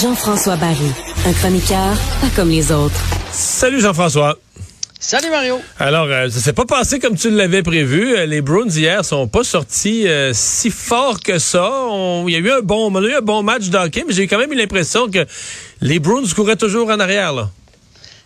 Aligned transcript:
Jean-François 0.00 0.56
Barry, 0.56 0.90
un 1.26 1.32
chroniqueur 1.34 1.96
pas 2.20 2.28
comme 2.34 2.48
les 2.48 2.72
autres. 2.72 2.98
Salut 3.30 3.80
Jean-François. 3.80 4.38
Salut 4.98 5.30
Mario. 5.30 5.60
Alors, 5.80 6.06
euh, 6.08 6.30
ça 6.30 6.38
s'est 6.40 6.52
pas 6.52 6.64
passé 6.64 7.00
comme 7.00 7.16
tu 7.16 7.28
l'avais 7.30 7.62
prévu. 7.62 8.14
Euh, 8.16 8.24
Les 8.24 8.40
Bruins 8.40 8.68
hier 8.68 9.04
sont 9.04 9.26
pas 9.26 9.42
sortis 9.42 10.06
euh, 10.06 10.30
si 10.32 10.70
fort 10.70 11.20
que 11.20 11.38
ça. 11.38 11.68
On- 11.90 12.24
Il 12.28 12.32
y 12.32 12.36
a 12.36 12.38
eu 12.38 12.50
un 12.52 12.60
bon, 12.60 12.90
on 12.90 12.96
a 12.96 13.00
eu 13.06 13.14
un 13.14 13.20
bon 13.20 13.42
match 13.42 13.68
de 13.68 13.76
hockey, 13.76 14.04
mais 14.06 14.14
j'ai 14.14 14.28
quand 14.28 14.38
même 14.38 14.52
eu 14.52 14.56
l'impression 14.56 15.10
que 15.10 15.26
les 15.80 15.98
Bruins 15.98 16.22
couraient 16.34 16.56
toujours 16.56 16.88
en 16.88 17.00
arrière. 17.00 17.32
Là. 17.32 17.50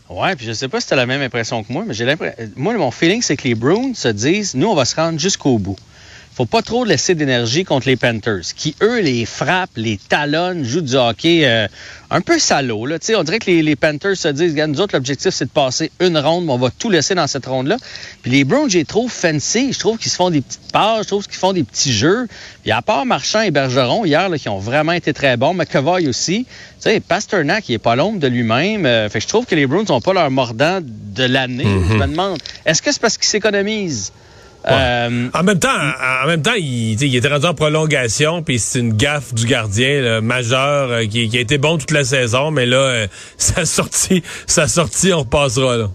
Ouais, 0.08 0.36
puis 0.36 0.46
je 0.46 0.52
sais 0.52 0.68
pas 0.68 0.80
si 0.80 0.86
t'as 0.86 0.96
la 0.96 1.06
même 1.06 1.22
impression 1.22 1.64
que 1.64 1.72
moi, 1.72 1.84
mais 1.86 1.94
j'ai 1.94 2.04
l'impression. 2.04 2.50
Moi, 2.56 2.74
mon 2.74 2.90
feeling, 2.90 3.22
c'est 3.22 3.36
que 3.36 3.48
les 3.48 3.54
Bruins 3.54 3.92
se 3.94 4.08
disent, 4.08 4.54
nous, 4.54 4.68
on 4.68 4.74
va 4.74 4.84
se 4.84 4.94
rendre 4.94 5.18
jusqu'au 5.18 5.58
bout. 5.58 5.76
Faut 6.36 6.44
pas 6.44 6.60
trop 6.60 6.84
laisser 6.84 7.14
d'énergie 7.14 7.64
contre 7.64 7.88
les 7.88 7.96
Panthers, 7.96 8.42
qui 8.54 8.76
eux 8.82 9.00
les 9.00 9.24
frappent, 9.24 9.70
les 9.76 9.96
talonnent, 9.96 10.64
jouent 10.64 10.82
du 10.82 10.94
hockey 10.94 11.46
euh, 11.46 11.66
un 12.10 12.20
peu 12.20 12.38
salaud. 12.38 12.84
Là. 12.84 12.98
On 13.16 13.22
dirait 13.22 13.38
que 13.38 13.50
les, 13.50 13.62
les 13.62 13.74
Panthers 13.74 14.18
se 14.18 14.28
disent, 14.28 14.54
nous 14.54 14.82
autres, 14.82 14.94
l'objectif, 14.94 15.32
c'est 15.32 15.46
de 15.46 15.50
passer 15.50 15.90
une 15.98 16.18
ronde, 16.18 16.44
mais 16.44 16.52
on 16.52 16.58
va 16.58 16.68
tout 16.68 16.90
laisser 16.90 17.14
dans 17.14 17.26
cette 17.26 17.46
ronde-là. 17.46 17.78
Puis 18.20 18.32
les 18.32 18.44
Browns, 18.44 18.68
les 18.68 18.84
trouve 18.84 19.10
fancy. 19.10 19.72
Je 19.72 19.78
trouve 19.78 19.96
qu'ils 19.96 20.10
se 20.10 20.16
font 20.16 20.28
des 20.28 20.42
petites 20.42 20.70
passes, 20.72 21.04
je 21.04 21.08
trouve 21.08 21.26
qu'ils 21.26 21.38
font 21.38 21.54
des 21.54 21.64
petits 21.64 21.94
jeux. 21.94 22.28
Puis 22.62 22.70
à 22.70 22.82
part 22.82 23.06
Marchand 23.06 23.40
et 23.40 23.50
Bergeron, 23.50 24.04
hier, 24.04 24.28
là, 24.28 24.36
qui 24.36 24.50
ont 24.50 24.58
vraiment 24.58 24.92
été 24.92 25.14
très 25.14 25.38
bons, 25.38 25.54
McAvoy 25.54 26.06
aussi. 26.06 26.44
Tu 26.44 26.90
sais, 26.90 27.00
Pasternak, 27.00 27.66
il 27.70 27.76
est 27.76 27.78
pas 27.78 27.96
l'ombre 27.96 28.18
de 28.18 28.26
lui-même. 28.26 28.84
Euh, 28.84 29.08
fait 29.08 29.20
que 29.20 29.22
je 29.22 29.28
trouve 29.28 29.46
que 29.46 29.54
les 29.54 29.66
Browns 29.66 29.86
n'ont 29.88 30.02
pas 30.02 30.12
leur 30.12 30.30
mordant 30.30 30.80
de 30.82 31.24
l'année. 31.24 31.64
Je 31.88 31.94
me 31.94 32.06
demande, 32.06 32.38
est-ce 32.66 32.82
que 32.82 32.92
c'est 32.92 33.00
parce 33.00 33.16
qu'ils 33.16 33.24
s'économisent? 33.24 34.12
Euh, 34.68 35.28
En 35.32 35.42
même 35.42 35.58
temps, 35.58 35.68
en, 36.22 36.26
même 36.26 36.42
temps, 36.42 36.54
il, 36.58 37.14
était 37.14 37.28
rendu 37.28 37.46
en 37.46 37.54
prolongation, 37.54 38.42
puis 38.42 38.58
c'est 38.58 38.80
une 38.80 38.94
gaffe 38.94 39.32
du 39.32 39.46
gardien 39.46 40.00
là, 40.00 40.20
majeur 40.20 40.90
euh, 40.90 41.06
qui, 41.06 41.28
qui 41.28 41.38
a 41.38 41.40
été 41.40 41.58
bon 41.58 41.78
toute 41.78 41.92
la 41.92 42.04
saison, 42.04 42.50
mais 42.50 42.66
là, 42.66 42.78
euh, 42.78 43.06
sa 43.36 43.64
sortie, 43.64 44.22
sa 44.46 44.66
sortie, 44.66 45.12
on 45.12 45.20
repassera 45.20 45.76
là. 45.76 45.88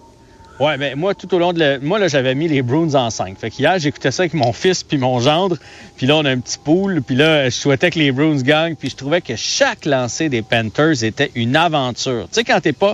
Ouais, 0.61 0.77
mais 0.77 0.93
moi, 0.93 1.15
tout 1.15 1.33
au 1.33 1.39
long 1.39 1.53
de 1.53 1.59
la... 1.59 1.79
Moi, 1.79 1.97
là, 1.97 2.07
j'avais 2.07 2.35
mis 2.35 2.47
les 2.47 2.61
Bruins 2.61 2.93
en 2.93 3.09
5. 3.09 3.35
Fait 3.39 3.49
qu'hier, 3.49 3.79
j'écoutais 3.79 4.11
ça 4.11 4.21
avec 4.21 4.35
mon 4.35 4.53
fils 4.53 4.83
puis 4.83 4.99
mon 4.99 5.19
gendre. 5.19 5.57
Puis 5.97 6.05
là, 6.05 6.17
on 6.17 6.23
a 6.23 6.29
un 6.29 6.37
petit 6.37 6.59
pool. 6.63 7.01
Puis 7.01 7.15
là, 7.15 7.45
je 7.45 7.55
souhaitais 7.55 7.89
que 7.89 7.97
les 7.97 8.11
Bruins 8.11 8.39
gagnent. 8.43 8.75
Puis 8.75 8.91
je 8.91 8.95
trouvais 8.95 9.21
que 9.21 9.35
chaque 9.35 9.85
lancé 9.85 10.29
des 10.29 10.43
Panthers 10.43 11.03
était 11.03 11.31
une 11.33 11.55
aventure. 11.55 12.27
Tu 12.31 12.35
sais, 12.35 12.43
quand 12.43 12.61
t'es 12.61 12.73
pas... 12.73 12.93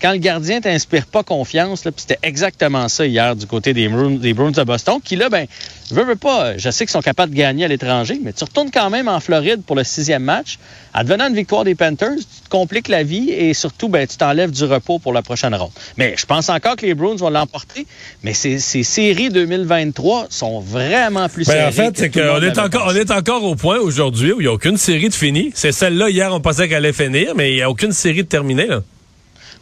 Quand 0.00 0.12
le 0.12 0.18
gardien 0.18 0.60
t'inspire 0.60 1.06
pas 1.06 1.22
confiance, 1.22 1.82
puis 1.82 1.92
c'était 1.96 2.18
exactement 2.22 2.88
ça 2.88 3.06
hier 3.06 3.34
du 3.34 3.46
côté 3.46 3.72
des 3.72 3.88
Bruins, 3.88 4.10
des 4.10 4.34
Bruins 4.34 4.50
de 4.50 4.62
Boston, 4.62 4.98
qui 5.02 5.16
là, 5.16 5.28
ben, 5.30 5.46
veux, 5.90 6.04
veux 6.04 6.16
pas, 6.16 6.58
je 6.58 6.70
sais 6.70 6.84
qu'ils 6.84 6.92
sont 6.92 7.00
capables 7.00 7.32
de 7.32 7.38
gagner 7.38 7.64
à 7.64 7.68
l'étranger, 7.68 8.20
mais 8.22 8.32
tu 8.32 8.44
retournes 8.44 8.70
quand 8.70 8.90
même 8.90 9.08
en 9.08 9.20
Floride 9.20 9.62
pour 9.66 9.74
le 9.74 9.84
sixième 9.84 10.22
match. 10.22 10.58
Advenant 10.92 11.28
une 11.28 11.34
victoire 11.34 11.64
des 11.64 11.74
Panthers, 11.74 12.16
tu 12.16 12.44
te 12.44 12.48
compliques 12.50 12.88
la 12.88 13.02
vie 13.02 13.30
et 13.30 13.54
surtout, 13.54 13.88
ben, 13.88 14.06
tu 14.06 14.16
t'enlèves 14.16 14.50
du 14.50 14.64
repos 14.64 14.98
pour 14.98 15.12
la 15.12 15.22
prochaine 15.22 15.54
ronde. 15.54 15.70
Mais 15.96 16.14
je 16.16 16.26
pense 16.26 16.48
encore 16.48 16.76
que 16.76 16.84
les 16.86 16.94
Bruins 16.94 17.16
vont 17.16 17.30
l'emporter, 17.30 17.86
mais 18.22 18.34
ces, 18.34 18.58
ces 18.58 18.82
séries 18.82 19.30
2023 19.30 20.26
sont 20.30 20.60
vraiment 20.60 21.28
plus 21.28 21.46
Ben, 21.46 21.52
serrées. 21.52 21.66
en 21.68 21.72
fait, 21.72 21.98
c'est 21.98 22.10
qu'on 22.10 22.42
est 22.42 22.58
encore, 22.58 22.88
on 22.90 22.94
est 22.94 23.10
encore 23.10 23.44
au 23.44 23.56
point 23.56 23.78
aujourd'hui 23.78 24.32
où 24.32 24.40
il 24.40 24.44
n'y 24.44 24.48
a 24.48 24.52
aucune 24.52 24.76
série 24.76 25.08
de 25.08 25.14
finie. 25.14 25.52
C'est 25.54 25.72
celle-là, 25.72 26.10
hier, 26.10 26.32
on 26.32 26.40
pensait 26.40 26.68
qu'elle 26.68 26.78
allait 26.78 26.92
finir, 26.92 27.32
mais 27.34 27.52
il 27.52 27.56
n'y 27.56 27.62
a 27.62 27.70
aucune 27.70 27.92
série 27.92 28.22
de 28.22 28.28
terminée, 28.28 28.66
là. 28.66 28.82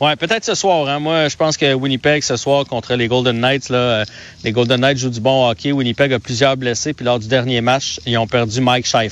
Ouais, 0.01 0.17
peut-être 0.17 0.45
ce 0.45 0.55
soir. 0.55 0.89
Hein. 0.89 0.99
Moi, 0.99 1.29
je 1.29 1.37
pense 1.37 1.57
que 1.57 1.73
Winnipeg, 1.73 2.23
ce 2.23 2.37
soir, 2.37 2.65
contre 2.67 2.95
les 2.95 3.09
Golden 3.09 3.39
Knights, 3.39 3.69
là, 3.69 3.79
euh, 3.79 4.05
les 4.43 4.53
Golden 4.53 4.81
Knights 4.81 4.99
jouent 4.99 5.11
du 5.11 5.21
bon 5.21 5.49
hockey. 5.49 5.73
Winnipeg 5.73 6.13
a 6.13 6.19
plusieurs 6.19 6.57
blessés. 6.57 6.93
Puis 6.93 7.05
lors 7.05 7.19
du 7.19 7.29
dernier 7.29 7.61
match, 7.61 8.01
ils 8.07 8.19
ont 8.19 8.27
perdu 8.27 8.61
Mike. 8.61 8.87
Ouais. 8.95 9.11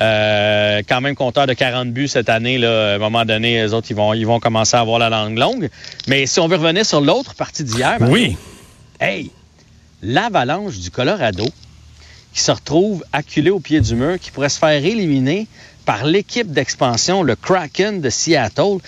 Euh, 0.00 0.82
quand 0.88 1.00
même 1.00 1.16
compteur 1.16 1.46
de 1.46 1.54
40 1.54 1.90
buts 1.90 2.08
cette 2.08 2.28
année. 2.28 2.58
Là, 2.58 2.92
à 2.92 2.94
un 2.94 2.98
moment 2.98 3.24
donné, 3.24 3.60
les 3.60 3.74
autres, 3.74 3.88
ils 3.90 3.96
vont, 3.96 4.14
ils 4.14 4.26
vont 4.26 4.38
commencer 4.38 4.76
à 4.76 4.80
avoir 4.80 4.98
la 4.98 5.08
langue 5.08 5.36
longue. 5.36 5.68
Mais 6.06 6.26
si 6.26 6.38
on 6.38 6.46
veut 6.46 6.56
revenir 6.56 6.86
sur 6.86 7.00
l'autre 7.00 7.34
partie 7.34 7.64
d'hier, 7.64 7.96
Oui. 8.00 8.36
Hey, 9.00 9.30
l'avalanche 10.02 10.78
du 10.78 10.90
Colorado 10.90 11.46
qui 12.32 12.42
se 12.42 12.50
retrouve 12.50 13.04
acculé 13.12 13.50
au 13.50 13.58
pied 13.58 13.80
du 13.80 13.94
mur, 13.94 14.18
qui 14.20 14.30
pourrait 14.30 14.48
se 14.48 14.58
faire 14.58 14.84
éliminer 14.84 15.46
par 15.84 16.04
l'équipe 16.04 16.52
d'expansion, 16.52 17.22
le 17.22 17.34
Kraken 17.34 18.00
de 18.00 18.10
Seattle, 18.10 18.78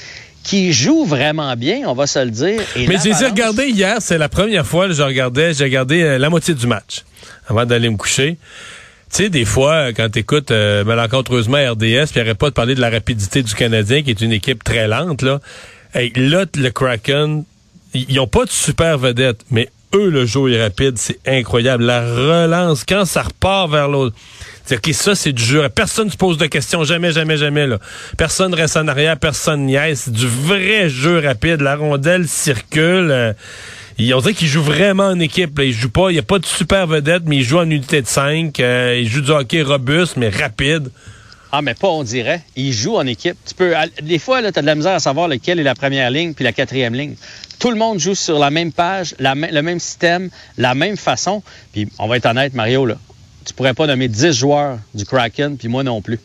qui 0.43 0.73
joue 0.73 1.05
vraiment 1.05 1.55
bien, 1.57 1.83
on 1.87 1.95
va 1.95 2.07
se 2.07 2.19
le 2.19 2.31
dire. 2.31 2.61
Et 2.77 2.87
Mais 2.87 2.97
j'ai 3.03 3.13
regardé 3.13 3.69
hier, 3.69 3.97
c'est 4.01 4.19
la 4.19 4.29
première 4.29 4.67
fois 4.67 4.87
que 4.87 4.95
je 4.95 5.03
regardais, 5.03 5.55
j'ai 5.55 5.65
regardé 5.65 6.03
euh, 6.03 6.19
la 6.19 6.31
moitié 6.31 6.55
du 6.55 6.67
match 6.67 7.05
avant 7.49 7.67
d'aller 7.67 7.91
me 7.91 7.97
coucher. 7.97 8.39
Tu 9.13 9.25
sais, 9.25 9.29
des 9.29 9.45
fois, 9.45 9.73
euh, 9.73 9.93
quand 9.95 10.09
t'écoutes 10.09 10.51
euh, 10.51 10.85
malencontreusement 10.85 11.59
RDS, 11.59 12.11
puis 12.13 12.21
arrête 12.21 12.39
pas 12.39 12.49
de 12.49 12.55
parler 12.55 12.75
de 12.75 12.81
la 12.81 12.91
rapidité 12.91 13.43
du 13.43 13.55
Canadien, 13.55 14.03
qui 14.03 14.11
est 14.11 14.21
une 14.21 14.33
équipe 14.33 14.65
très 14.65 14.87
lente, 14.89 15.23
là. 15.23 15.41
Hey, 15.93 16.13
là, 16.15 16.45
le 16.55 16.71
Kraken, 16.71 17.45
ils 17.95 18.07
ils 18.09 18.21
ont 18.21 18.29
pas 18.29 18.45
de 18.45 18.51
super 18.51 18.97
vedette, 18.97 19.45
mais 19.51 19.69
eux, 19.95 20.11
le 20.11 20.27
jeu 20.27 20.53
est 20.53 20.63
rapide, 20.63 20.99
c'est 20.99 21.19
incroyable. 21.27 21.85
La 21.85 22.01
relance, 22.01 22.85
quand 22.85 23.05
ça 23.05 23.23
repart 23.23 23.71
vers 23.71 23.89
l'autre. 23.89 24.17
C'est-à-dire 24.65 24.95
ça, 24.95 25.15
c'est 25.15 25.33
du 25.33 25.43
jeu. 25.43 25.69
Personne 25.69 26.07
ne 26.07 26.13
se 26.13 26.17
pose 26.17 26.39
de 26.39 26.47
questions, 26.47 26.85
jamais, 26.85 27.13
jamais, 27.13 27.37
jamais. 27.37 27.67
Là. 27.67 27.79
Personne 28.17 28.55
reste 28.55 28.77
en 28.77 28.87
arrière, 28.87 29.17
personne 29.19 29.67
niaise. 29.67 30.03
C'est 30.05 30.13
du 30.13 30.29
vrai 30.29 30.89
jeu 30.89 31.19
rapide. 31.19 31.61
La 31.61 31.75
rondelle 31.75 32.29
circule. 32.29 33.11
euh, 33.11 33.33
on 33.99 34.21
dirait 34.21 34.35
qu'ils 34.35 34.49
jouent 34.49 34.63
vraiment 34.63 35.09
en 35.09 35.19
équipe. 35.19 35.59
Là. 35.59 35.65
Ils 35.65 35.73
jouent 35.73 35.91
pas, 35.91 36.11
il 36.11 36.15
n'y 36.15 36.21
a 36.21 36.23
pas 36.25 36.39
de 36.39 36.47
super 36.47 36.87
vedette, 36.87 37.25
mais 37.27 37.39
ils 37.39 37.45
jouent 37.45 37.59
en 37.59 37.69
unité 37.69 38.01
de 38.01 38.07
5. 38.07 38.59
ils 38.59 39.09
jouent 39.09 39.23
du 39.23 39.31
hockey 39.31 39.63
robuste, 39.63 40.17
mais 40.17 40.29
rapide. 40.29 40.91
Ah, 41.53 41.63
mais 41.63 41.75
pas, 41.75 41.89
on 41.89 42.05
dirait. 42.05 42.43
Ils 42.55 42.73
jouent 42.73 42.97
en 42.97 43.07
équipe. 43.07 43.37
Tu 43.45 43.55
peux, 43.55 43.75
des 44.03 44.19
fois, 44.19 44.41
tu 44.41 44.47
as 44.59 44.63
de 44.63 44.67
la 44.67 44.75
misère 44.75 44.93
à 44.93 45.01
savoir 45.01 45.27
lequel 45.27 45.59
est 45.59 45.65
la 45.65 45.75
première 45.75 46.11
ligne 46.11 46.33
puis 46.33 46.45
la 46.45 46.53
quatrième 46.53 46.95
ligne. 46.95 47.17
Tout 47.59 47.71
le 47.71 47.77
monde 47.77 47.99
joue 47.99 48.15
sur 48.15 48.39
la 48.39 48.51
même 48.51 48.73
page, 48.73 49.15
le 49.19 49.61
même 49.61 49.81
système, 49.81 50.31
la 50.57 50.75
même 50.75 50.97
façon. 50.97 51.43
Puis, 51.73 51.89
on 51.99 52.07
va 52.07 52.17
être 52.19 52.27
honnête, 52.27 52.55
Mario, 52.55 52.87
là. 52.87 52.97
Tu 53.45 53.55
pourrais 53.55 53.75
pas 53.75 53.87
nommer 53.87 54.07
10 54.07 54.33
joueurs 54.33 54.79
du 54.95 55.05
Kraken, 55.05 55.57
puis 55.57 55.67
moi 55.67 55.83
non 55.83 56.01
plus. 56.03 56.21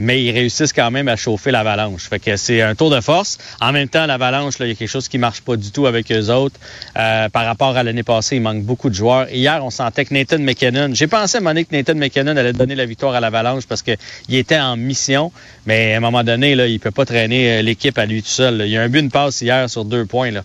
Mais 0.00 0.22
ils 0.22 0.32
réussissent 0.32 0.72
quand 0.72 0.90
même 0.90 1.08
à 1.08 1.16
chauffer 1.16 1.50
l'avalanche. 1.50 2.08
Fait 2.08 2.18
que 2.18 2.36
c'est 2.36 2.62
un 2.62 2.74
tour 2.74 2.90
de 2.90 3.00
force. 3.00 3.38
En 3.60 3.72
même 3.72 3.88
temps, 3.88 4.06
l'avalanche, 4.06 4.54
il 4.60 4.68
y 4.68 4.70
a 4.72 4.74
quelque 4.74 4.88
chose 4.88 5.08
qui 5.08 5.18
marche 5.18 5.42
pas 5.42 5.56
du 5.56 5.70
tout 5.70 5.86
avec 5.86 6.10
eux 6.10 6.30
autres. 6.30 6.58
Euh, 6.96 7.28
par 7.28 7.44
rapport 7.44 7.76
à 7.76 7.82
l'année 7.82 8.02
passée, 8.02 8.36
il 8.36 8.42
manque 8.42 8.62
beaucoup 8.62 8.90
de 8.90 8.94
joueurs. 8.94 9.28
Hier, 9.30 9.64
on 9.64 9.70
sentait 9.70 10.04
que 10.04 10.14
Nathan 10.14 10.38
McKinnon, 10.38 10.90
j'ai 10.94 11.06
pensé 11.06 11.38
à 11.38 11.40
donné 11.40 11.64
que 11.64 11.74
Nathan 11.74 11.94
McKinnon 11.94 12.36
allait 12.36 12.52
donner 12.52 12.74
la 12.74 12.86
victoire 12.86 13.14
à 13.14 13.20
l'avalanche 13.20 13.66
parce 13.66 13.82
qu'il 13.82 13.96
était 14.30 14.58
en 14.58 14.76
mission. 14.76 15.32
Mais 15.66 15.94
à 15.94 15.98
un 15.98 16.00
moment 16.00 16.24
donné, 16.24 16.52
il 16.52 16.80
peut 16.80 16.90
pas 16.90 17.04
traîner 17.04 17.58
euh, 17.58 17.62
l'équipe 17.62 17.96
à 17.98 18.06
lui 18.06 18.22
tout 18.22 18.28
seul. 18.28 18.62
Il 18.64 18.70
y 18.70 18.76
a 18.76 18.82
un 18.82 18.88
but, 18.88 19.00
une 19.00 19.10
passe 19.10 19.40
hier 19.42 19.68
sur 19.68 19.84
deux 19.84 20.06
points. 20.06 20.30
Là. 20.30 20.42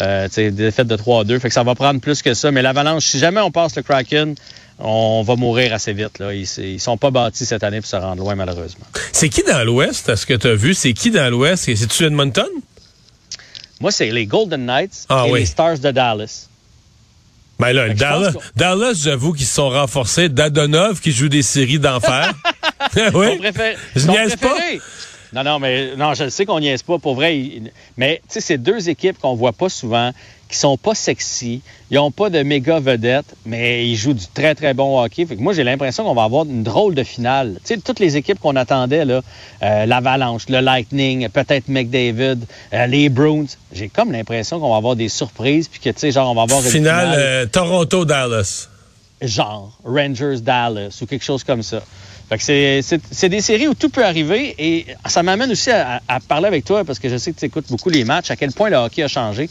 Euh, 0.00 0.28
défaite 0.28 0.86
de 0.86 0.96
3-2. 0.96 1.40
Fait 1.40 1.48
que 1.48 1.54
ça 1.54 1.64
va 1.64 1.74
prendre 1.74 2.00
plus 2.00 2.22
que 2.22 2.34
ça. 2.34 2.50
Mais 2.52 2.62
l'avalanche, 2.62 3.04
si 3.04 3.18
jamais 3.18 3.40
on 3.40 3.50
passe 3.50 3.74
le 3.76 3.82
Kraken, 3.82 4.34
on 4.78 5.22
va 5.22 5.36
mourir 5.36 5.72
assez 5.74 5.92
vite. 5.92 6.18
Là. 6.18 6.32
Ils, 6.34 6.46
ils 6.58 6.80
sont 6.80 6.96
pas 6.96 7.10
bâtis 7.10 7.46
cette 7.46 7.64
année 7.64 7.80
pour 7.80 7.90
se 7.90 7.96
rendre 7.96 8.22
loin, 8.22 8.34
malheureusement. 8.34 8.84
C'est 9.12 9.28
qui 9.28 9.42
dans 9.42 9.64
l'Ouest, 9.64 10.08
à 10.08 10.16
ce 10.16 10.24
que 10.26 10.34
tu 10.34 10.46
as 10.46 10.54
vu? 10.54 10.74
C'est 10.74 10.92
qui 10.92 11.10
dans 11.10 11.28
l'Ouest? 11.30 11.64
C'est-tu 11.64 12.04
Edmonton? 12.04 12.46
Moi, 13.80 13.90
c'est 13.92 14.10
les 14.10 14.26
Golden 14.26 14.64
Knights 14.66 15.06
Ah 15.08 15.24
et 15.26 15.30
oui. 15.32 15.40
les 15.40 15.46
Stars 15.46 15.78
de 15.78 15.90
Dallas. 15.90 16.46
Ben 17.60 17.72
là, 17.72 17.88
Dallas, 17.92 18.34
Dallas 18.54 18.94
j'avoue 19.02 19.32
qu'ils 19.32 19.46
se 19.46 19.54
sont 19.56 19.68
renforcés. 19.70 20.28
Dadonov 20.28 21.00
qui 21.00 21.10
joue 21.10 21.28
des 21.28 21.42
séries 21.42 21.80
d'enfer. 21.80 22.32
oui. 22.96 23.02
Ton 23.12 23.36
préféré- 23.38 23.76
Je 23.96 24.06
niaise 24.06 24.36
pas. 24.36 24.54
Non, 25.32 25.44
non, 25.44 25.58
mais 25.58 25.94
non, 25.96 26.14
je 26.14 26.28
sais 26.30 26.46
qu'on 26.46 26.60
niaise 26.60 26.82
pas, 26.82 26.98
pour 26.98 27.14
vrai. 27.14 27.38
il- 27.38 27.70
Mais 27.96 28.16
tu 28.28 28.34
sais, 28.34 28.40
c'est 28.40 28.58
deux 28.58 28.88
équipes 28.88 29.18
qu'on 29.18 29.34
voit 29.34 29.52
pas 29.52 29.68
souvent, 29.68 30.12
qui 30.48 30.56
sont 30.56 30.78
pas 30.78 30.94
sexy, 30.94 31.60
ils 31.90 31.98
ont 31.98 32.10
pas 32.10 32.30
de 32.30 32.42
méga 32.42 32.80
vedettes, 32.80 33.34
mais 33.44 33.86
ils 33.86 33.96
jouent 33.96 34.14
du 34.14 34.24
très, 34.32 34.54
très 34.54 34.72
bon 34.72 34.98
hockey. 35.02 35.26
Fait 35.26 35.36
que 35.36 35.42
moi, 35.42 35.52
j'ai 35.52 35.64
l'impression 35.64 36.04
qu'on 36.04 36.14
va 36.14 36.24
avoir 36.24 36.46
une 36.46 36.62
drôle 36.62 36.94
de 36.94 37.02
finale. 37.04 37.56
Tu 37.66 37.74
sais, 37.74 37.80
toutes 37.80 38.00
les 38.00 38.16
équipes 38.16 38.38
qu'on 38.40 38.56
attendait, 38.56 39.04
là, 39.04 39.20
euh, 39.62 39.84
l'Avalanche, 39.84 40.44
le 40.48 40.60
Lightning, 40.60 41.28
peut-être 41.28 41.68
McDavid, 41.68 42.38
euh, 42.72 42.86
les 42.86 43.10
Bruins, 43.10 43.44
j'ai 43.74 43.90
comme 43.90 44.10
l'impression 44.12 44.58
qu'on 44.58 44.70
va 44.70 44.76
avoir 44.78 44.96
des 44.96 45.10
surprises, 45.10 45.68
puis 45.68 45.80
que, 45.80 45.90
tu 45.90 45.98
sais, 45.98 46.12
genre, 46.12 46.30
on 46.30 46.34
va 46.34 46.42
avoir 46.42 46.60
une 46.62 46.70
Finale 46.70 47.08
finale 47.10 47.18
euh, 47.18 47.46
Toronto-Dallas. 47.46 48.68
Genre 49.22 49.78
Rangers 49.84 50.40
Dallas 50.40 50.98
ou 51.02 51.06
quelque 51.06 51.24
chose 51.24 51.44
comme 51.44 51.62
ça. 51.62 51.82
C'est, 52.38 53.28
des 53.28 53.40
séries 53.40 53.68
où 53.68 53.74
tout 53.74 53.88
peut 53.88 54.04
arriver 54.04 54.54
et 54.58 54.86
ça 55.06 55.22
m'amène 55.22 55.50
aussi 55.50 55.70
à, 55.70 56.02
à 56.06 56.20
parler 56.20 56.46
avec 56.46 56.64
toi 56.64 56.84
parce 56.84 56.98
que 56.98 57.08
je 57.08 57.16
sais 57.16 57.32
que 57.32 57.38
tu 57.38 57.46
écoutes 57.46 57.68
beaucoup 57.70 57.88
les 57.88 58.04
matchs, 58.04 58.30
à 58.30 58.36
quel 58.36 58.52
point 58.52 58.68
le 58.68 58.76
hockey 58.76 59.02
a 59.02 59.08
changé. 59.08 59.48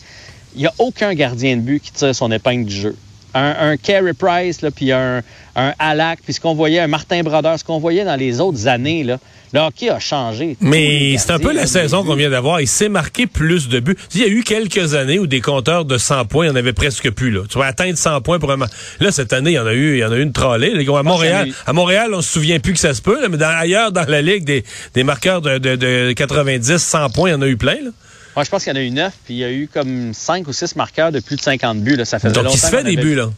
Il 0.55 0.61
n'y 0.61 0.67
a 0.67 0.73
aucun 0.77 1.13
gardien 1.13 1.57
de 1.57 1.61
but 1.61 1.81
qui 1.81 1.91
tire 1.91 2.13
son 2.15 2.31
épingle 2.31 2.65
du 2.65 2.75
jeu. 2.75 2.95
Un, 3.33 3.71
un 3.71 3.77
Carey 3.77 4.13
Price, 4.13 4.61
là, 4.61 4.71
puis 4.71 4.91
un, 4.91 5.21
un 5.55 5.73
Alak, 5.79 6.19
puis 6.23 6.33
ce 6.33 6.39
qu'on 6.39 6.53
voyait, 6.53 6.79
un 6.79 6.87
Martin 6.87 7.23
Brodeur, 7.23 7.57
ce 7.59 7.63
qu'on 7.63 7.79
voyait 7.79 8.05
dans 8.05 8.15
les 8.15 8.39
autres 8.39 8.67
années, 8.67 9.03
là, 9.03 9.19
le 9.53 9.59
hockey 9.61 9.89
a 9.89 9.99
changé. 9.99 10.57
Mais 10.59 11.15
c'est 11.17 11.31
un 11.31 11.39
peu 11.39 11.53
la 11.53 11.67
saison 11.67 12.03
qu'on 12.03 12.15
vient 12.15 12.29
d'avoir. 12.29 12.59
Il 12.59 12.67
s'est 12.67 12.89
marqué 12.89 13.27
plus 13.27 13.69
de 13.69 13.79
buts. 13.79 13.95
Il 14.13 14.21
y 14.21 14.23
a 14.23 14.27
eu 14.27 14.43
quelques 14.43 14.93
années 14.93 15.19
où 15.19 15.27
des 15.27 15.41
compteurs 15.41 15.85
de 15.85 15.97
100 15.97 16.25
points, 16.25 16.45
il 16.45 16.49
n'y 16.49 16.53
en 16.53 16.59
avait 16.59 16.73
presque 16.73 17.09
plus. 17.11 17.31
Là. 17.31 17.41
Tu 17.49 17.57
vas 17.57 17.65
atteindre 17.65 17.97
100 17.97 18.21
points 18.21 18.39
pour 18.39 18.51
un 18.51 18.57
Là, 18.57 19.11
cette 19.11 19.31
année, 19.33 19.51
il 19.51 19.55
y 19.55 19.59
en 19.59 19.65
a 19.65 19.73
eu, 19.73 19.95
il 19.95 19.99
y 19.99 20.05
en 20.05 20.11
a 20.11 20.17
eu 20.17 20.21
une 20.21 20.33
trollée. 20.33 20.73
À 20.87 21.03
Montréal, 21.03 21.49
à 21.65 21.73
Montréal, 21.73 22.13
on 22.13 22.21
se 22.21 22.31
souvient 22.31 22.59
plus 22.59 22.73
que 22.73 22.79
ça 22.79 22.93
se 22.93 23.01
peut, 23.01 23.27
mais 23.29 23.41
ailleurs 23.41 23.91
dans 23.91 24.05
la 24.07 24.21
Ligue, 24.21 24.43
des, 24.43 24.63
des 24.93 25.03
marqueurs 25.03 25.41
de, 25.41 25.57
de, 25.57 25.75
de 25.75 26.13
90, 26.13 26.77
100 26.77 27.09
points, 27.11 27.29
il 27.29 27.33
y 27.33 27.35
en 27.35 27.41
a 27.41 27.47
eu 27.47 27.57
plein. 27.57 27.75
Là. 27.75 27.91
Moi, 28.37 28.43
je 28.43 28.51
pense 28.51 28.63
qu'il 28.63 28.71
y 28.71 28.77
en 28.77 28.79
a 28.79 28.83
eu 28.83 28.91
neuf, 28.91 29.13
puis 29.25 29.33
il 29.33 29.37
y 29.37 29.43
a 29.43 29.51
eu 29.51 29.67
comme 29.67 30.13
cinq 30.13 30.47
ou 30.47 30.53
six 30.53 30.75
marqueurs 30.75 31.11
de 31.11 31.19
plus 31.19 31.37
de 31.37 31.41
50 31.41 31.79
buts. 31.79 31.95
Là. 31.95 32.05
Ça 32.05 32.19
fait 32.19 32.31
Donc, 32.31 32.53
il 32.53 32.59
se 32.59 32.67
fait 32.67 32.83
des 32.83 32.95
buts, 32.95 33.15
là 33.15 33.31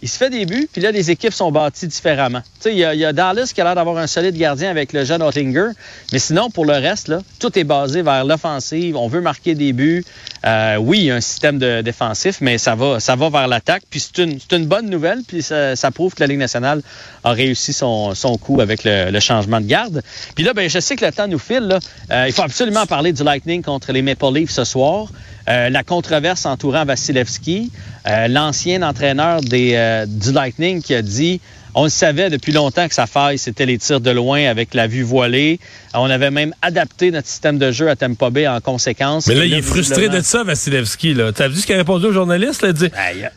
il 0.00 0.08
se 0.08 0.16
fait 0.16 0.30
des 0.30 0.46
buts, 0.46 0.68
puis 0.70 0.80
là, 0.80 0.90
les 0.92 1.10
équipes 1.10 1.32
sont 1.32 1.50
bâties 1.50 1.86
différemment. 1.88 2.42
Il 2.64 2.74
y, 2.74 2.84
a 2.84 3.12
Dallas 3.12 3.50
qui 3.52 3.60
a 3.60 3.64
l'air 3.64 3.74
d'avoir 3.74 3.98
un 3.98 4.06
solide 4.06 4.36
gardien 4.36 4.70
avec 4.70 4.92
le 4.92 5.04
jeune 5.04 5.22
Ottinger, 5.22 5.70
mais 6.12 6.18
sinon, 6.18 6.50
pour 6.50 6.66
le 6.66 6.74
reste, 6.74 7.08
là, 7.08 7.20
tout 7.40 7.58
est 7.58 7.64
basé 7.64 8.02
vers 8.02 8.24
l'offensive. 8.24 8.96
On 8.96 9.08
veut 9.08 9.20
marquer 9.20 9.54
des 9.54 9.72
buts. 9.72 10.04
Euh, 10.46 10.76
oui, 10.76 10.98
il 10.98 11.04
y 11.06 11.10
a 11.10 11.16
un 11.16 11.20
système 11.20 11.58
de, 11.58 11.80
défensif, 11.82 12.38
mais 12.40 12.58
ça 12.58 12.74
va, 12.74 13.00
ça 13.00 13.16
va 13.16 13.28
vers 13.28 13.48
l'attaque. 13.48 13.82
Puis 13.90 14.00
c'est 14.00 14.22
une, 14.22 14.38
une, 14.52 14.66
bonne 14.66 14.88
nouvelle, 14.88 15.22
puis 15.26 15.42
ça, 15.42 15.74
ça, 15.74 15.90
prouve 15.90 16.14
que 16.14 16.20
la 16.20 16.28
Ligue 16.28 16.38
nationale 16.38 16.82
a 17.24 17.32
réussi 17.32 17.72
son, 17.72 18.14
son 18.14 18.36
coup 18.38 18.60
avec 18.60 18.84
le, 18.84 19.10
le, 19.10 19.20
changement 19.20 19.60
de 19.60 19.66
garde. 19.66 20.02
Puis 20.36 20.44
là, 20.44 20.52
ben, 20.54 20.70
je 20.70 20.78
sais 20.78 20.94
que 20.94 21.04
le 21.04 21.12
temps 21.12 21.26
nous 21.26 21.38
file. 21.38 21.64
Là. 21.64 21.78
Euh, 22.12 22.24
il 22.28 22.32
faut 22.32 22.42
absolument 22.42 22.86
parler 22.86 23.12
du 23.12 23.24
Lightning 23.24 23.62
contre 23.62 23.92
les 23.92 24.02
Maple 24.02 24.32
Leafs 24.32 24.50
ce 24.50 24.64
soir. 24.64 25.08
Euh, 25.48 25.70
la 25.70 25.82
controverse 25.82 26.44
entourant 26.44 26.84
Vasilevski, 26.84 27.72
euh, 28.06 28.28
l'ancien 28.28 28.82
entraîneur 28.82 29.40
des, 29.40 29.72
euh, 29.74 30.04
du 30.06 30.32
Lightning 30.32 30.82
qui 30.82 30.94
a 30.94 31.00
dit 31.00 31.40
on 31.74 31.84
le 31.84 31.90
savait 31.90 32.28
depuis 32.28 32.52
longtemps 32.52 32.88
que 32.88 32.94
sa 32.94 33.06
faille, 33.06 33.38
c'était 33.38 33.64
les 33.64 33.78
tirs 33.78 34.00
de 34.00 34.10
loin 34.10 34.44
avec 34.46 34.74
la 34.74 34.86
vue 34.86 35.04
voilée. 35.04 35.60
On 35.94 36.10
avait 36.10 36.30
même 36.30 36.52
adapté 36.60 37.10
notre 37.10 37.28
système 37.28 37.56
de 37.56 37.70
jeu 37.70 37.88
à 37.88 37.94
Tampa 37.94 38.30
Bay 38.30 38.48
en 38.48 38.60
conséquence. 38.60 39.26
Mais 39.26 39.34
là, 39.34 39.44
il 39.44 39.54
est 39.54 39.62
frustré 39.62 40.08
de 40.08 40.20
ça, 40.20 40.42
Vasilevski. 40.42 41.14
Tu 41.14 41.42
as 41.42 41.48
vu 41.48 41.56
ce 41.56 41.66
qu'il 41.66 41.76
a 41.76 41.78
répondu 41.78 42.06
aux 42.06 42.12
journalistes? 42.12 42.62
Il 42.64 42.68
a 42.68 42.72
dit 42.72 42.90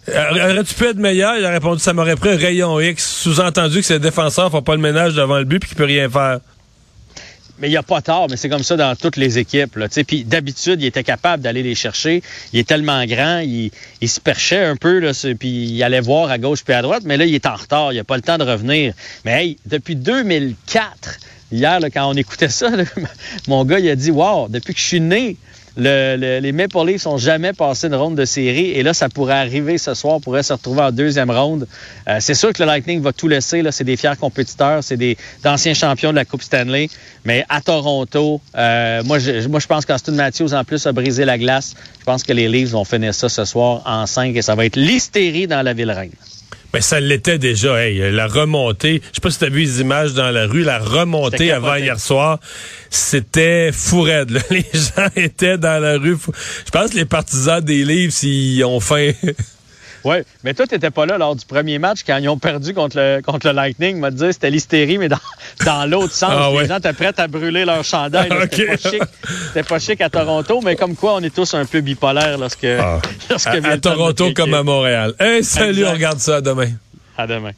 Aurais-tu 0.08 0.74
pu 0.74 0.86
être 0.86 0.98
meilleur? 0.98 1.38
Il 1.38 1.46
a 1.46 1.52
répondu 1.52 1.81
Ça 1.81 1.94
m'aurait 1.94 2.16
pris 2.16 2.30
un 2.30 2.38
rayon 2.38 2.80
X. 2.80 3.06
Sous-entendu 3.06 3.80
que 3.81 3.86
ses 3.86 4.00
défenseurs 4.00 4.50
font 4.50 4.62
pas 4.62 4.75
le 4.75 4.81
ménage 4.81 5.13
devant 5.13 5.38
le 5.38 5.46
but 5.46 5.60
puis 5.60 5.69
qu'il 5.69 5.78
peut 5.78 5.86
rien 5.86 6.10
faire. 6.10 6.40
Mais 7.62 7.68
il 7.68 7.72
n'y 7.72 7.78
a 7.78 7.84
pas 7.84 8.02
tard, 8.02 8.25
mais 8.30 8.38
c'est 8.38 8.50
comme 8.50 8.63
ça 8.63 8.75
dans 8.75 8.96
toutes 8.96 9.18
les 9.18 9.38
équipes. 9.38 9.75
Là, 9.75 9.88
puis 10.08 10.24
d'habitude, 10.24 10.81
il 10.81 10.88
était 10.88 11.04
capable 11.04 11.44
d'aller 11.44 11.62
les 11.62 11.75
chercher. 11.75 12.24
Il 12.54 12.60
est 12.60 12.68
tellement 12.68 13.06
grand, 13.06 13.40
il, 13.40 13.72
il 14.02 14.10
se 14.10 14.19
perchait 14.19 14.66
un 14.66 14.75
peu, 14.75 15.00
là, 15.00 15.12
puis 15.40 15.48
il 15.48 15.84
allait 15.84 16.02
voir 16.02 16.31
à 16.31 16.40
gauche 16.40 16.63
puis 16.63 16.74
à 16.74 16.81
droite, 16.81 17.04
mais 17.06 17.18
là, 17.18 17.25
il 17.25 17.36
est 17.36 17.46
en 17.46 17.56
retard, 17.56 17.94
il 17.94 17.98
n'a 17.98 18.04
pas 18.04 18.16
le 18.16 18.24
temps 18.24 18.40
de 18.40 18.44
revenir. 18.44 18.94
Mais 19.25 19.46
hey, 19.46 19.58
depuis 19.68 19.96
2004, 19.96 21.19
hier, 21.52 21.80
là, 21.80 21.92
quand 21.92 22.10
on 22.10 22.13
écoutait 22.13 22.50
ça, 22.50 22.72
mon 23.48 23.63
gars, 23.63 23.78
il 23.78 23.90
a 23.90 23.96
dit 23.96 24.10
Wow, 24.10 24.48
depuis 24.50 24.74
que 24.74 24.80
je 24.80 24.86
suis 24.86 25.02
né, 25.02 25.38
le, 25.77 26.39
les 26.39 26.51
Maple 26.51 26.85
Leafs 26.85 27.01
sont 27.01 27.18
jamais 27.18 27.53
passé 27.53 27.88
une 27.88 27.95
ronde 27.95 28.15
de 28.15 28.25
série 28.25 28.71
et 28.71 28.83
là, 28.83 28.94
ça 28.94 29.09
pourrait 29.09 29.35
arriver 29.35 29.77
ce 29.77 29.94
soir, 29.94 30.19
pourrait 30.19 30.44
se 30.44 30.53
retrouver 30.53 30.81
en 30.81 30.91
deuxième 30.91 31.31
ronde. 31.31 31.68
Euh, 32.07 32.18
c'est 32.19 32.33
sûr 32.33 32.51
que 32.53 32.62
le 32.62 32.68
Lightning 32.68 33.01
va 33.01 33.13
tout 33.13 33.27
laisser. 33.27 33.62
Là, 33.62 33.71
c'est 33.71 33.83
des 33.83 33.97
fiers 33.97 34.18
compétiteurs, 34.19 34.83
c'est 34.83 34.97
des 34.97 35.18
d'anciens 35.44 35.73
champions 35.73 36.12
de 36.12 36.15
la 36.15 36.25
Coupe 36.25 36.41
Stanley. 36.41 36.89
Mais 37.23 37.45
à 37.50 37.62
Toronto, 37.62 38.41
euh, 38.57 39.03
moi, 39.03 39.19
je, 39.19 39.47
moi, 39.47 39.59
je 39.59 39.68
pense 39.68 39.85
qu'Austin 39.85 40.13
Matthews 40.13 40.53
en 40.53 40.63
plus 40.63 40.85
a 40.85 40.91
brisé 40.91 41.25
la 41.25 41.38
glace. 41.38 41.75
Je 42.00 42.06
pense 42.06 42.24
que 42.24 42.33
les 42.33 42.47
Leafs 42.47 42.69
vont 42.69 42.85
finir 42.85 43.13
ça 43.13 43.29
ce 43.29 43.45
soir 43.45 43.81
en 43.85 44.06
5 44.06 44.35
et 44.35 44.41
ça 44.41 44.56
va 44.56 44.65
être 44.65 44.75
l'hystérie 44.75 45.47
dans 45.47 45.62
la 45.62 45.74
ville 45.74 45.91
reine. 45.91 46.12
Mais 46.73 46.79
ben, 46.79 46.81
ça 46.81 47.00
l'était 47.01 47.38
déjà. 47.38 47.83
Hey, 47.83 48.12
la 48.12 48.27
remontée, 48.27 49.01
je 49.12 49.15
sais 49.15 49.21
pas 49.21 49.29
si 49.29 49.39
tu 49.39 49.45
as 49.45 49.50
vu 49.50 49.59
les 49.59 49.81
images 49.81 50.13
dans 50.13 50.31
la 50.31 50.47
rue, 50.47 50.63
la 50.63 50.79
remontée 50.79 51.51
avant 51.51 51.75
hier 51.75 52.00
soir, 52.00 52.39
c'était 52.89 53.71
fou 53.73 54.01
raide. 54.01 54.41
Les 54.50 54.65
gens 54.73 55.09
étaient 55.15 55.57
dans 55.57 55.81
la 55.81 55.97
rue. 55.97 56.18
Je 56.65 56.71
pense 56.71 56.91
que 56.91 56.95
les 56.95 57.06
partisans 57.06 57.62
des 57.62 57.83
livres, 57.83 58.13
s'ils 58.13 58.63
ont 58.63 58.79
faim. 58.79 59.12
Oui, 60.03 60.18
mais 60.44 60.53
toi, 60.53 60.65
tu 60.68 60.74
n'étais 60.74 60.89
pas 60.89 61.06
là 61.06 61.18
lors 61.18 61.36
du 61.36 61.45
premier 61.45 61.80
match 61.80 62.00
quand 62.06 62.18
ils 62.18 62.30
ont 62.30 62.38
perdu 62.38 62.74
contre 62.74 62.98
le, 62.98 63.21
contre 63.21 63.48
le 63.48 63.53
Lightning. 63.53 64.00
m'a 64.00 64.12
dit 64.12 64.25
c'était 64.31 64.50
l'hystérie, 64.50 64.98
mais 64.98 65.09
dans, 65.09 65.18
dans 65.65 65.89
l'autre 65.89 66.13
sens. 66.13 66.31
Ah, 66.31 66.50
les 66.59 66.68
gens 66.68 66.77
étaient 66.77 66.94
prêts 66.94 67.13
à 67.18 67.27
brûler 67.27 67.65
leur 67.65 67.83
chandail. 67.83 68.30
C'était 68.51 68.65
pas, 68.65 68.77
chic. 68.77 69.68
pas 69.68 69.80
chic 69.80 70.01
à 70.01 70.09
Toronto, 70.09 70.62
mais 70.63 70.75
comme 70.75 70.95
quoi 70.95 71.15
on 71.15 71.21
est 71.21 71.33
tous 71.33 71.53
un 71.53 71.65
peu 71.65 71.81
bipolaires 71.81 72.38
lorsque. 72.38 72.65
Ah. 72.65 73.00
lorsque 73.30 73.48
à, 73.48 73.77
Toronto 73.77 74.33
comme 74.33 74.53
à 74.53 74.63
Montréal. 74.63 75.13
Hey, 75.19 75.44
salut, 75.44 75.86
on 75.86 75.92
regarde 75.92 76.19
ça 76.19 76.42
demain. 76.42 76.69
À 77.18 77.27
demain. 77.27 77.51